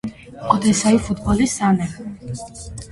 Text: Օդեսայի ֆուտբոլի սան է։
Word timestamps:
Օդեսայի 0.53 1.03
ֆուտբոլի 1.09 1.51
սան 1.55 1.81
է։ 1.89 1.93